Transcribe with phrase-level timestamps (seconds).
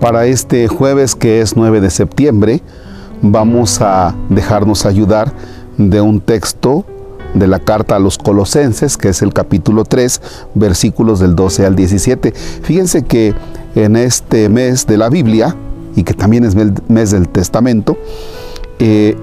[0.00, 2.62] Para este jueves que es 9 de septiembre,
[3.20, 5.32] vamos a dejarnos ayudar
[5.76, 6.84] de un texto
[7.34, 10.20] de la carta a los colosenses, que es el capítulo 3,
[10.54, 12.32] versículos del 12 al 17.
[12.32, 13.34] Fíjense que
[13.74, 15.56] en este mes de la Biblia,
[15.96, 17.98] y que también es mes del Testamento,
[18.78, 19.16] eh,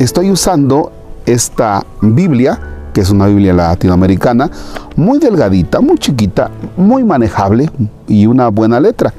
[0.00, 0.90] estoy usando
[1.26, 2.58] esta Biblia,
[2.92, 4.50] que es una Biblia latinoamericana,
[4.96, 7.70] muy delgadita, muy chiquita, muy manejable
[8.08, 9.14] y una buena letra.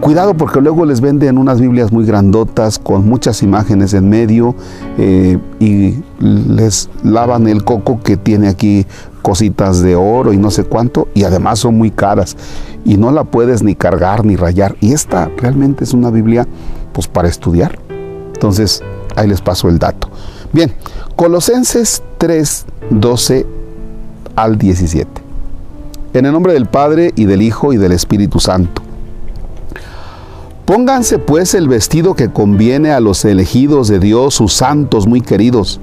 [0.00, 4.54] Cuidado porque luego les venden unas Biblias muy grandotas con muchas imágenes en medio
[4.96, 8.86] eh, y les lavan el coco que tiene aquí
[9.20, 12.36] cositas de oro y no sé cuánto y además son muy caras
[12.84, 14.74] y no la puedes ni cargar ni rayar.
[14.80, 16.46] Y esta realmente es una Biblia
[16.94, 17.78] pues para estudiar.
[18.32, 18.82] Entonces
[19.16, 20.08] ahí les paso el dato.
[20.52, 20.72] Bien,
[21.14, 23.46] Colosenses 3, 12
[24.34, 25.08] al 17.
[26.14, 28.79] En el nombre del Padre y del Hijo y del Espíritu Santo.
[30.70, 35.80] Pónganse pues el vestido que conviene a los elegidos de Dios, sus santos muy queridos.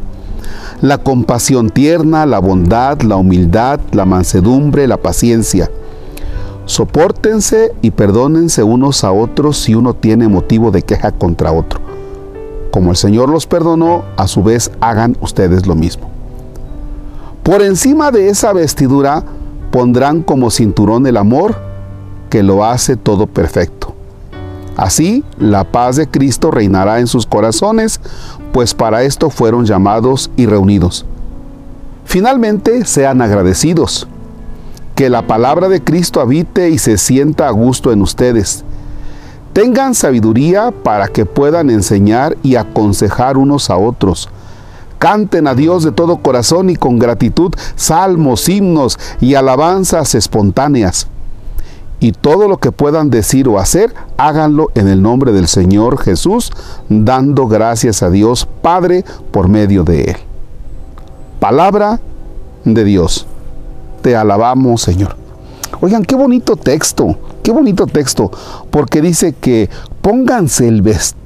[0.80, 5.70] La compasión tierna, la bondad, la humildad, la mansedumbre, la paciencia.
[6.64, 11.82] Sopórtense y perdónense unos a otros si uno tiene motivo de queja contra otro.
[12.72, 16.10] Como el Señor los perdonó, a su vez hagan ustedes lo mismo.
[17.44, 19.26] Por encima de esa vestidura
[19.70, 21.58] pondrán como cinturón el amor
[22.30, 23.97] que lo hace todo perfecto.
[24.78, 28.00] Así, la paz de Cristo reinará en sus corazones,
[28.54, 31.04] pues para esto fueron llamados y reunidos.
[32.06, 34.08] Finalmente, sean agradecidos.
[34.94, 38.64] Que la palabra de Cristo habite y se sienta a gusto en ustedes.
[39.52, 44.30] Tengan sabiduría para que puedan enseñar y aconsejar unos a otros.
[45.00, 51.08] Canten a Dios de todo corazón y con gratitud salmos, himnos y alabanzas espontáneas
[52.00, 56.52] y todo lo que puedan decir o hacer, háganlo en el nombre del Señor Jesús,
[56.90, 60.18] dando gracias a Dios Padre por medio de Él.
[61.40, 62.00] Palabra
[62.64, 63.26] de Dios.
[64.02, 65.16] Te alabamos, Señor.
[65.82, 68.32] Oigan, qué bonito texto, qué bonito texto,
[68.72, 69.70] porque dice que
[70.02, 70.72] pónganse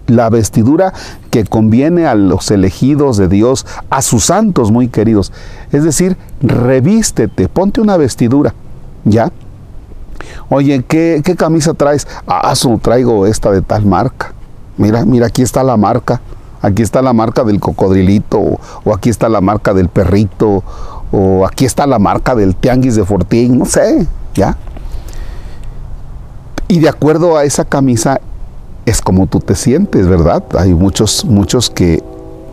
[0.08, 0.94] la vestidura
[1.30, 5.32] que conviene a los elegidos de Dios, a sus santos muy queridos.
[5.72, 8.54] Es decir, revístete, ponte una vestidura,
[9.06, 9.32] ¿ya?
[10.50, 12.08] Oye, ¿qué, camisa traes?
[12.28, 14.34] Ah, su, traigo esta de tal marca.
[14.78, 16.22] Mira, mira, aquí está la marca.
[16.62, 18.40] Aquí está la marca del cocodrilito,
[18.84, 20.64] o, aquí está la marca del perrito,
[21.12, 24.06] o aquí está la marca del tianguis de Fortín, no sé,
[24.36, 24.56] ¿ya?
[26.68, 28.22] Y de acuerdo a esa camisa
[28.86, 30.44] es como tú te sientes, ¿verdad?
[30.56, 32.04] Hay muchos, muchos que,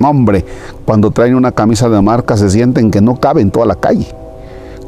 [0.01, 0.47] hombre,
[0.87, 4.09] cuando traen una camisa de marca se sienten que no caben toda la calle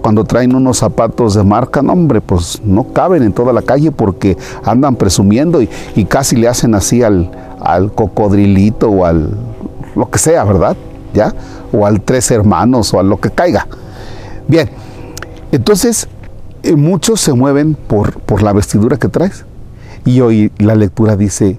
[0.00, 3.93] cuando traen unos zapatos de marca, no hombre, pues no caben en toda la calle
[3.93, 5.69] porque andan presumiendo y,
[6.09, 7.31] casi le hacen así al,
[7.61, 9.31] al, cocodrilito o al
[9.94, 10.77] lo que sea, ¿verdad?
[11.12, 11.34] ¿Ya?
[11.72, 13.66] O al tres hermanos o a lo que caiga.
[14.49, 14.71] Bien,
[15.53, 16.09] entonces
[16.62, 19.44] eh, muchos se mueven por, por la vestidura que traes.
[20.05, 21.59] Y hoy la lectura dice,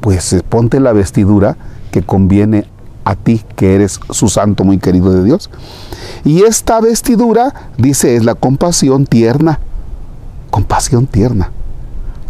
[0.00, 1.56] pues eh, ponte la vestidura
[1.90, 2.66] que conviene
[3.04, 5.50] a ti que eres su santo muy querido de Dios.
[6.26, 9.60] Y esta vestidura, dice, es la compasión tierna.
[10.50, 11.52] Compasión tierna.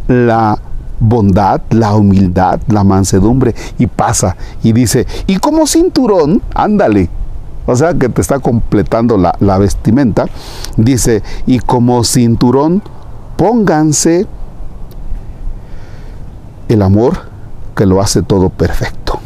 [0.06, 0.58] La
[1.00, 3.54] bondad, la humildad, la mansedumbre.
[3.78, 7.08] Y pasa y dice, y como cinturón, ándale.
[7.64, 10.26] O sea que te está completando la, la vestimenta.
[10.76, 12.82] Dice, y como cinturón,
[13.38, 14.26] pónganse
[16.68, 17.20] el amor
[17.74, 19.20] que lo hace todo perfecto.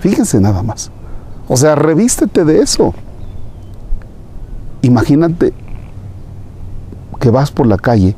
[0.00, 0.90] Fíjense nada más.
[1.46, 2.94] O sea, revístete de eso.
[4.88, 5.52] Imagínate
[7.20, 8.16] que vas por la calle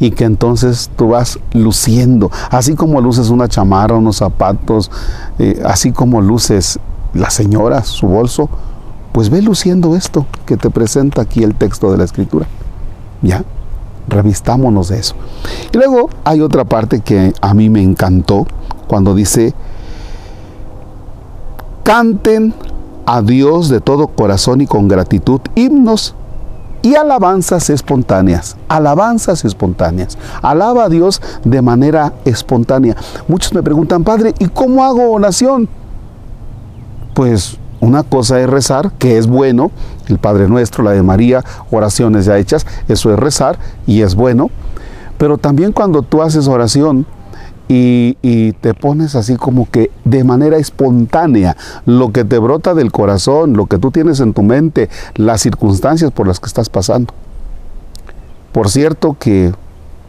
[0.00, 4.90] y que entonces tú vas luciendo, así como luces una chamarra, unos zapatos,
[5.38, 6.80] eh, así como luces
[7.12, 8.48] la señora, su bolso,
[9.12, 12.46] pues ve luciendo esto que te presenta aquí el texto de la escritura.
[13.20, 13.44] ¿Ya?
[14.08, 15.16] Revistámonos de eso.
[15.70, 18.46] Y luego hay otra parte que a mí me encantó
[18.88, 19.52] cuando dice,
[21.82, 22.54] canten
[23.06, 26.14] a Dios de todo corazón y con gratitud himnos
[26.82, 30.16] y alabanzas espontáneas, alabanzas espontáneas.
[30.42, 32.96] Alaba a Dios de manera espontánea.
[33.26, 35.68] Muchos me preguntan, Padre, ¿y cómo hago oración?
[37.14, 39.70] Pues una cosa es rezar, que es bueno,
[40.06, 44.50] el Padre Nuestro, la de María, oraciones ya hechas, eso es rezar y es bueno.
[45.18, 47.06] Pero también cuando tú haces oración,
[47.68, 53.54] y, te pones así como que de manera espontánea, lo que te brota del corazón,
[53.54, 57.12] lo que tú tienes en tu mente, las circunstancias por las que estás pasando.
[58.52, 59.52] Por cierto que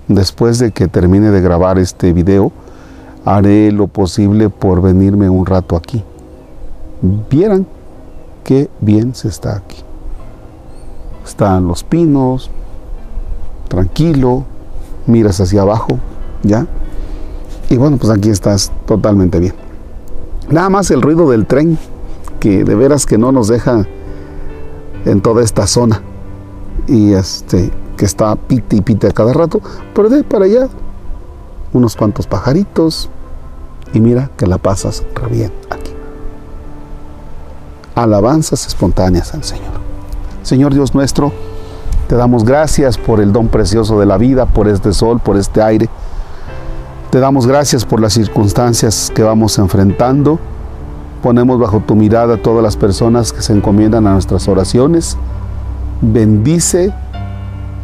[0.08, 2.52] después de que termine de grabar este video,
[3.26, 6.04] haré lo posible por venirme un rato aquí.
[7.30, 7.68] Vieran
[8.44, 9.84] qué bien se está aquí.
[11.26, 12.50] Están los pinos,
[13.68, 14.46] tranquilo,
[15.08, 16.00] miras hacia abajo,
[16.44, 16.68] ¿ya?
[17.70, 19.54] Y bueno, pues aquí estás totalmente bien.
[20.50, 21.78] Nada más el ruido del tren,
[22.40, 23.86] que de veras que no nos deja
[25.06, 26.02] en toda esta zona.
[26.88, 29.60] Y este, que está pite y pite a cada rato,
[29.94, 30.70] pero de para allá
[31.74, 33.10] unos cuantos pajaritos
[33.94, 35.92] y mira que la pasas re bien aquí.
[37.96, 39.78] Alabanzas espontáneas al Señor.
[40.44, 41.34] Señor Dios nuestro,
[42.08, 45.62] te damos gracias por el don precioso de la vida, por este sol, por este
[45.62, 45.90] aire.
[47.18, 50.38] Te damos gracias por las circunstancias que vamos enfrentando.
[51.24, 55.18] Ponemos bajo tu mirada a todas las personas que se encomiendan a nuestras oraciones.
[56.00, 56.94] Bendice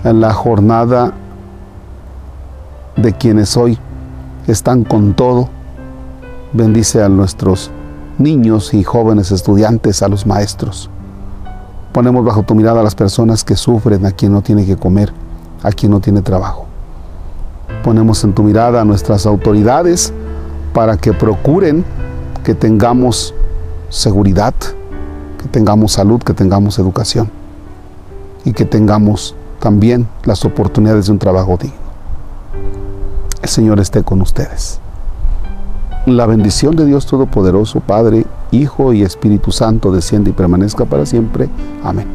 [0.03, 1.13] en la jornada
[2.95, 3.79] de quienes hoy
[4.45, 5.49] están con todo.
[6.53, 7.71] Bendice a nuestros
[8.19, 10.91] niños y jóvenes estudiantes, a los maestros.
[11.91, 15.11] Ponemos bajo tu mirada a las personas que sufren, a quien no tiene que comer,
[15.63, 16.62] a quien no tiene trabajo.
[17.83, 20.13] Ponemos en tu mirada a nuestras autoridades
[20.73, 21.83] para que procuren
[22.43, 23.33] que tengamos
[23.89, 24.53] seguridad,
[25.41, 27.29] que tengamos salud, que tengamos educación
[28.45, 31.77] y que tengamos también las oportunidades de un trabajo digno.
[33.41, 34.79] El Señor esté con ustedes.
[36.05, 41.49] La bendición de Dios Todopoderoso, Padre, Hijo y Espíritu Santo, desciende y permanezca para siempre.
[41.83, 42.07] Amén.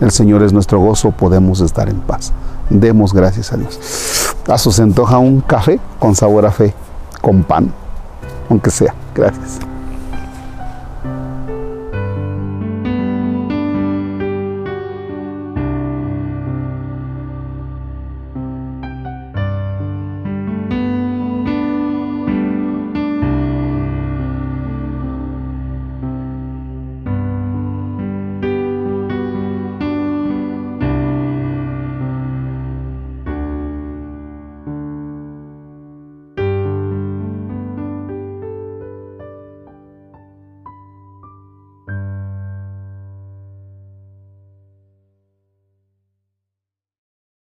[0.00, 2.32] El Señor es nuestro gozo, podemos estar en paz.
[2.70, 3.78] Demos gracias a Dios.
[4.48, 6.74] A su se antoja un café con sabor a fe,
[7.20, 7.72] con pan,
[8.48, 8.94] aunque sea.
[9.14, 9.69] Gracias.